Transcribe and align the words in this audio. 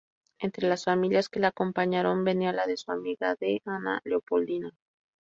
Entre 0.39 0.67
las 0.67 0.85
familias 0.85 1.29
que 1.29 1.39
la 1.39 1.49
acompañaron, 1.49 2.23
venía 2.23 2.51
la 2.53 2.65
de 2.65 2.75
su 2.75 2.91
amiga 2.91 3.35
D. 3.39 3.61
Ana 3.65 4.01
Leopoldina. 4.03 4.75